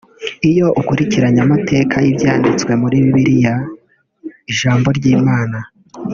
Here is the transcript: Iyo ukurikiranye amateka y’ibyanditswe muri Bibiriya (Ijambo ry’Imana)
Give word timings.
Iyo 0.49 0.67
ukurikiranye 0.81 1.39
amateka 1.45 1.95
y’ibyanditswe 2.05 2.71
muri 2.81 2.95
Bibiriya 3.03 3.55
(Ijambo 4.51 4.87
ry’Imana) 4.97 5.57